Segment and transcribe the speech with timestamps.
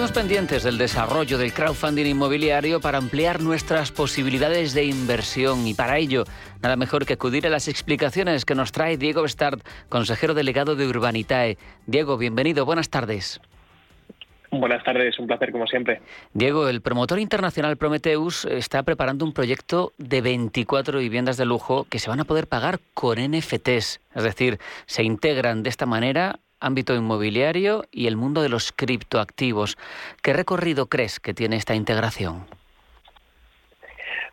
[0.00, 5.98] Seguimos pendientes del desarrollo del crowdfunding inmobiliario para ampliar nuestras posibilidades de inversión y para
[5.98, 6.24] ello
[6.62, 9.60] nada mejor que acudir a las explicaciones que nos trae Diego Bestard,
[9.90, 11.58] consejero delegado de Urbanitae.
[11.84, 13.42] Diego, bienvenido, buenas tardes.
[14.50, 16.00] Buenas tardes, un placer como siempre.
[16.32, 21.98] Diego, el promotor internacional Prometheus está preparando un proyecto de 24 viviendas de lujo que
[21.98, 26.94] se van a poder pagar con NFTs, es decir, se integran de esta manera ámbito
[26.94, 29.76] inmobiliario y el mundo de los criptoactivos.
[30.22, 32.46] ¿Qué recorrido crees que tiene esta integración?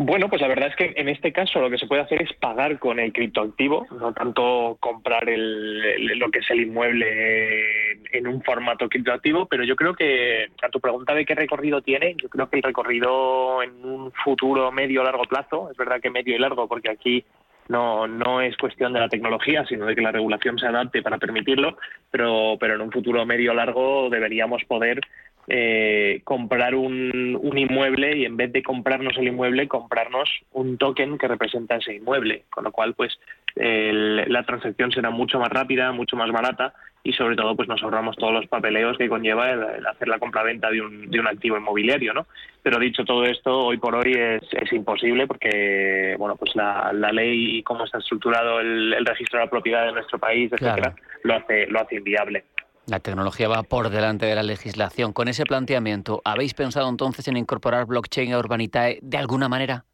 [0.00, 2.32] Bueno, pues la verdad es que en este caso lo que se puede hacer es
[2.34, 8.88] pagar con el criptoactivo, no tanto comprar lo que es el inmueble en un formato
[8.88, 12.58] criptoactivo, pero yo creo que a tu pregunta de qué recorrido tiene, yo creo que
[12.58, 16.90] el recorrido en un futuro medio largo plazo, es verdad que medio y largo, porque
[16.90, 17.24] aquí
[17.68, 21.18] no, no es cuestión de la tecnología, sino de que la regulación se adapte para
[21.18, 21.76] permitirlo,
[22.10, 25.00] pero, pero en un futuro medio largo deberíamos poder
[25.48, 31.16] eh, comprar un, un, inmueble y en vez de comprarnos el inmueble, comprarnos un token
[31.16, 33.18] que representa ese inmueble, con lo cual pues
[33.54, 38.16] la transacción será mucho más rápida, mucho más barata y sobre todo pues nos ahorramos
[38.16, 42.12] todos los papeleos que conlleva el, hacer la compraventa de un, de un activo inmobiliario,
[42.12, 42.26] ¿no?
[42.62, 47.12] Pero dicho todo esto, hoy por hoy es, es imposible porque bueno pues la, la
[47.12, 50.94] ley y cómo está estructurado el, el, registro de la propiedad de nuestro país, etcétera,
[51.24, 52.44] lo hace lo hace inviable.
[52.86, 55.12] La tecnología va por delante de la legislación.
[55.12, 59.84] Con ese planteamiento, ¿habéis pensado entonces en incorporar blockchain a Urbanitae de alguna manera?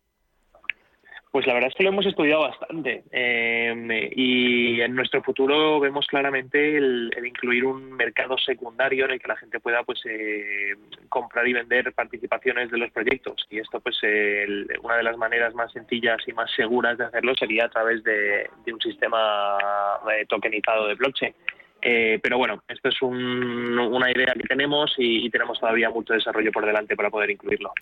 [1.35, 6.07] Pues la verdad es que lo hemos estudiado bastante eh, y en nuestro futuro vemos
[6.07, 10.77] claramente el, incluir un mercado secundario en el que la gente pueda pues eh,
[11.09, 13.99] comprar y vender participaciones de los proyectos y esto pues
[14.81, 18.49] una de las maneras más sencillas y más seguras de hacerlo sería a través de,
[18.65, 19.59] de un sistema
[20.17, 21.35] eh, tokenizado de blockchain.
[21.87, 26.51] Eh, pero bueno, esto es un, una idea que tenemos y, tenemos todavía mucho desarrollo
[26.51, 27.73] por delante para poder incluirlo.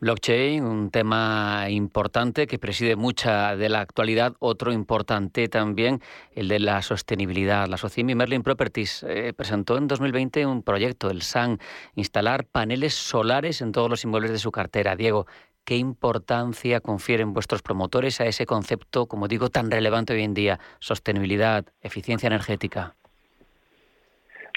[0.00, 6.00] Blockchain, un tema importante que preside mucha de la actualidad, otro importante también,
[6.32, 7.68] el de la sostenibilidad.
[7.68, 11.60] La Socimi Merlin Properties eh, presentó en 2020 un proyecto, el SAN,
[11.94, 14.96] instalar paneles solares en todos los inmuebles de su cartera.
[14.96, 15.28] Diego,
[15.64, 20.58] ¿qué importancia confieren vuestros promotores a ese concepto, como digo, tan relevante hoy en día?
[20.80, 22.96] Sostenibilidad, eficiencia energética.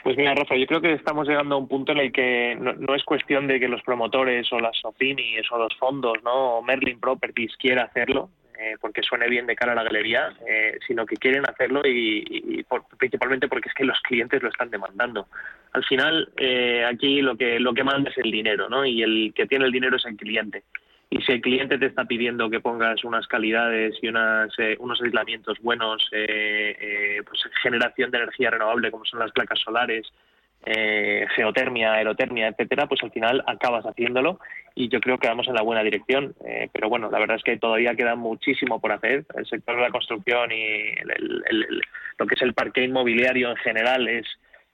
[0.03, 2.96] Pues mira, Rafa, yo creo que estamos llegando a un punto en el que no,
[2.96, 6.58] es cuestión de que los promotores o las Socinis o los fondos, ¿no?
[6.58, 10.78] O Merlin Properties quiera hacerlo, eh, porque suene bien de cara a la galería, eh,
[10.88, 14.69] sino que quieren hacerlo y, y por, principalmente porque es que los clientes lo están
[14.69, 15.28] demandando.
[15.74, 18.85] Al final, eh, aquí lo que lo que manda es el dinero, ¿no?
[18.85, 20.64] Y el que tiene el dinero es el cliente
[21.09, 25.01] y si el cliente te está pidiendo que pongas unas calidades y unas, eh, unos
[25.01, 30.12] aislamientos buenos, eh, eh, pues generación de energía renovable como son las placas solares,
[30.66, 34.40] eh, geotermia, aerotermia, etcétera, pues al final acabas haciéndolo
[34.75, 36.35] y yo creo que vamos en la buena dirección.
[36.46, 39.25] Eh, pero bueno, la verdad es que todavía queda muchísimo por hacer.
[39.35, 40.94] El sector de la construcción y
[42.17, 44.25] lo que es el parque inmobiliario en general es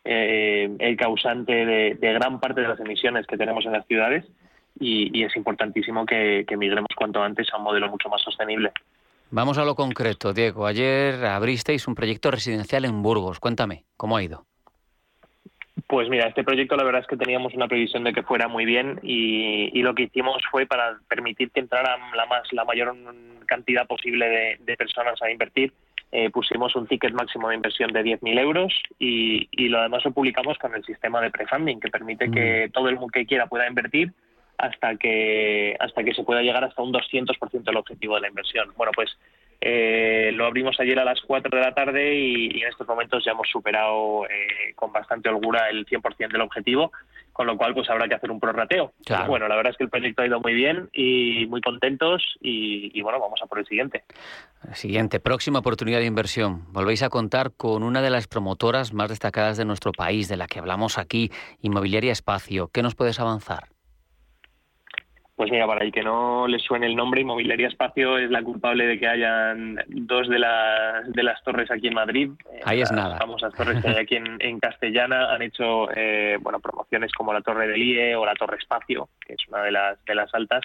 [0.03, 4.25] eh, el causante de gran parte de las emisiones que tenemos en las ciudades
[4.83, 8.71] y, y es importantísimo que, que migremos cuanto antes a un modelo mucho más sostenible.
[9.31, 10.67] Vamos a lo concreto, Diego.
[10.67, 13.39] Ayer abristeis un proyecto residencial en Burgos.
[13.39, 14.45] Cuéntame, ¿cómo ha ido?
[15.87, 18.65] Pues mira, este proyecto la verdad es que teníamos una previsión de que fuera muy
[18.65, 22.95] bien y, y lo que hicimos fue para permitir que entrara la, más, la mayor
[23.47, 25.73] cantidad posible de, de personas a invertir.
[26.11, 30.11] Eh, pusimos un ticket máximo de inversión de 10.000 euros y, y, lo demás lo
[30.11, 32.31] publicamos con el sistema de prefunding que permite mm.
[32.31, 34.13] que todo el mundo que quiera pueda invertir
[34.57, 38.73] hasta que hasta que se pueda llegar hasta un 200% del objetivo de la inversión.
[38.75, 39.09] Bueno, pues
[39.65, 43.23] eh, lo abrimos ayer a las 4 de la tarde y, y en estos momentos
[43.23, 46.91] ya hemos superado eh, con bastante holgura el 100% del objetivo,
[47.31, 48.91] con lo cual pues habrá que hacer un prorrateo.
[49.05, 49.27] Claro.
[49.27, 52.91] Bueno, la verdad es que el proyecto ha ido muy bien y muy contentos y,
[52.93, 54.03] y bueno, vamos a por el siguiente.
[54.73, 56.65] Siguiente, próxima oportunidad de inversión.
[56.73, 60.47] Volvéis a contar con una de las promotoras más destacadas de nuestro país, de la
[60.47, 62.67] que hablamos aquí, Inmobiliaria Espacio.
[62.67, 63.72] ¿Qué nos puedes avanzar?
[65.35, 68.85] Pues mira, para el que no le suene el nombre, Inmobiliaria Espacio es la culpable
[68.85, 72.29] de que hayan dos de las, de las torres aquí en Madrid.
[72.63, 73.17] Ahí es las nada.
[73.17, 77.41] famosas torres que hay aquí en, en Castellana han hecho eh, bueno promociones como la
[77.41, 80.61] Torre del IE o la Torre Espacio, que es una de las, de las altas.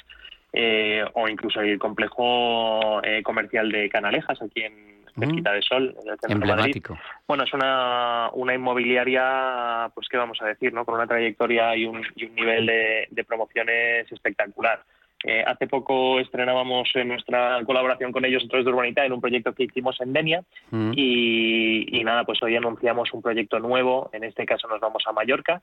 [0.53, 6.11] eh, o incluso el complejo eh, comercial de Canalejas, aquí en Cerquita de Sol, en
[6.11, 6.83] el centro de Madrid.
[7.27, 10.85] Bueno, es una, una inmobiliaria, pues qué vamos a decir, ¿no?
[10.85, 14.83] Con una trayectoria y un, y un nivel de, de promociones espectacular.
[15.25, 19.53] Eh, hace poco estrenábamos nuestra colaboración con ellos a través de Urbanita en un proyecto
[19.53, 20.93] que hicimos en Denia mm.
[20.95, 25.61] y, nada, pues hoy anunciamos un proyecto nuevo, en este caso nos vamos a Mallorca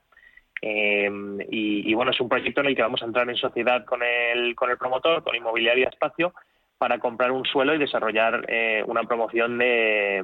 [0.61, 1.09] eh,
[1.49, 4.55] y, bueno, es un proyecto en el que vamos a entrar en sociedad con el,
[4.55, 6.33] con el promotor, con Inmobiliaria Espacio,
[6.77, 10.21] para comprar un suelo y desarrollar eh, una promoción de,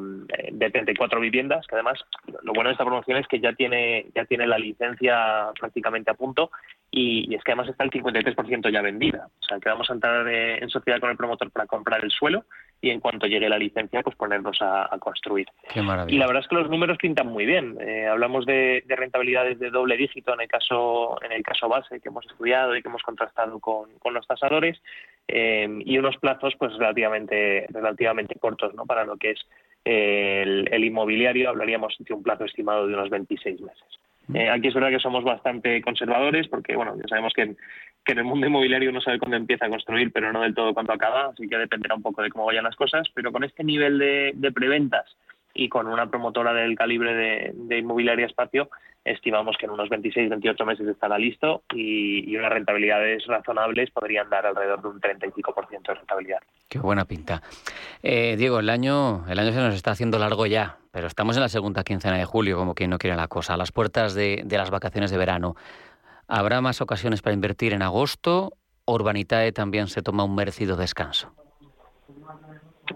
[0.51, 1.99] de 34 viviendas, que además
[2.43, 6.15] lo bueno de esta promoción es que ya tiene, ya tiene la licencia prácticamente a
[6.15, 6.51] punto
[6.93, 9.29] y, es que además está el 53% ya vendida.
[9.39, 12.11] O sea, que vamos a entrar eh, en sociedad con el promotor para comprar el
[12.11, 12.43] suelo
[12.81, 15.47] y en cuanto llegue la licencia, pues ponernos a, construir.
[15.71, 16.13] Qué maravilla.
[16.13, 17.77] Y la verdad es que los números pintan muy bien.
[17.79, 22.09] Eh, hablamos de, rentabilidades de doble dígito en el caso en el caso base que
[22.09, 24.81] hemos estudiado y que hemos contrastado con, los tasadores
[25.29, 28.85] eh, y unos plazos pues relativamente relativamente cortos, ¿no?
[28.85, 29.39] Para lo que es
[29.85, 34.01] el, el inmobiliario hablaríamos de un plazo estimado de unos 26 meses.
[34.33, 38.23] Eh, aquí es verdad que somos bastante conservadores porque, bueno, ya sabemos que, en el
[38.23, 41.47] mundo inmobiliario uno sabe cuándo empieza a construir, pero no del todo cuándo acaba, así
[41.47, 43.07] que dependerá un poco de cómo vayan las cosas.
[43.13, 45.05] Pero con este nivel de preventas
[45.53, 48.69] y con una promotora del calibre de, inmobiliaria espacio
[49.03, 54.45] estimamos que en unos 26, 28 meses estará listo y, unas rentabilidades razonables podrían dar
[54.45, 56.39] alrededor de un 35% de rentabilidad.
[56.69, 57.41] Qué buena pinta.
[58.03, 61.41] Eh, Diego, el año, el año se nos está haciendo largo ya, pero estamos en
[61.41, 64.45] la segunda quincena de julio, como quien no quiere la cosa, a las puertas de,
[64.49, 65.55] las vacaciones de verano.
[66.27, 68.53] ¿Habrá más ocasiones para invertir en agosto?
[68.85, 71.33] ¿Urbanitae también se toma un merecido descanso?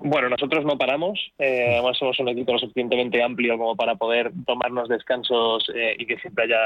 [0.01, 1.19] Bueno, nosotros no paramos.
[1.37, 6.05] Eh, además, somos un equipo lo suficientemente amplio como para poder tomarnos descansos eh, y
[6.05, 6.59] que siempre haya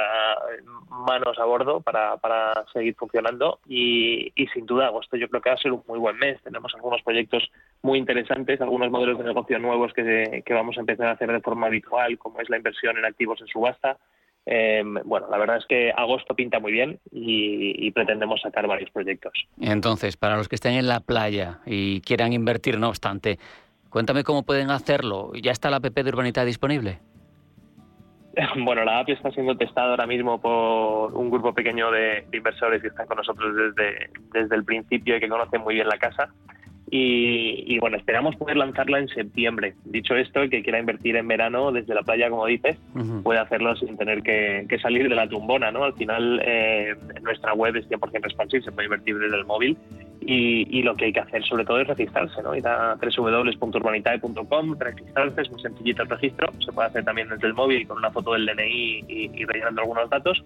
[0.90, 3.60] manos a bordo para, para seguir funcionando.
[3.68, 6.42] Y, y, sin duda, agosto yo creo que va a ser un muy buen mes.
[6.42, 7.50] Tenemos algunos proyectos
[7.82, 11.42] muy interesantes, algunos modelos de negocio nuevos que, que vamos a empezar a hacer de
[11.42, 13.98] forma habitual, como es la inversión en activos en subasta
[14.46, 19.34] eh, bueno, la verdad es que agosto pinta muy bien y, pretendemos sacar varios proyectos.
[19.60, 23.40] Entonces, para los que estén en la playa y quieran invertir, no obstante,
[23.90, 25.32] cuéntame cómo pueden hacerlo.
[25.42, 27.00] ¿Ya está la app de Urbanita disponible?
[28.64, 32.88] Bueno, la app está siendo testada ahora mismo por un grupo pequeño de, inversores que
[32.88, 36.34] están con nosotros desde, desde el principio y que conocen muy bien la casa.
[36.92, 39.76] Y, bueno, esperamos poder lanzarla en septiembre.
[39.86, 42.78] Dicho esto, el que quiera invertir en verano desde la playa, como dices,
[43.24, 45.84] puede hacerlo sin tener que, salir de la tumbona, ¿no?
[45.84, 49.78] Al final, eh, nuestra web es 100% responsive, se puede invertir desde el móvil
[50.22, 52.56] y, lo que hay que hacer sobre todo es registrarse, ¿no?
[52.56, 57.54] Ir a www.urbanitae.com, registrarse, es muy sencillito el registro, se puede hacer también desde el
[57.54, 60.44] móvil con una foto del DNI y, y rellenando algunos datos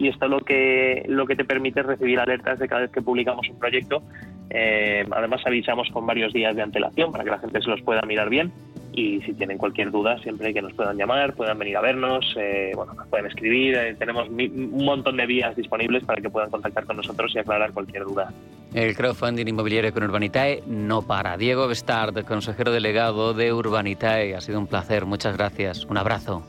[0.00, 3.02] y esto lo que, lo que te permite es recibir alertas de cada vez que
[3.02, 4.02] publicamos un proyecto.
[4.50, 8.02] Eh, además avisamos con varios días de antelación para que la gente se los pueda
[8.02, 8.52] mirar bien
[8.92, 12.72] y si tienen cualquier duda siempre que nos puedan llamar, puedan venir a vernos, eh,
[12.74, 16.84] bueno, nos pueden escribir, eh, tenemos un montón de vías disponibles para que puedan contactar
[16.84, 18.32] con nosotros y aclarar cualquier duda.
[18.74, 21.36] El crowdfunding inmobiliario con Urbanitae no para.
[21.36, 26.42] Diego Bestard, consejero delegado de Urbanitae, ha sido un placer, muchas gracias, un abrazo.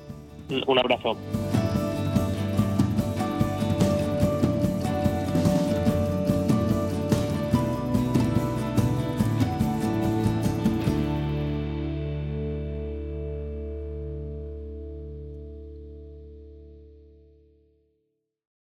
[0.67, 1.17] Un abrazo.